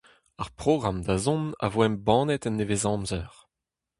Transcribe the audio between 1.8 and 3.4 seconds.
embannet en nevezamzer.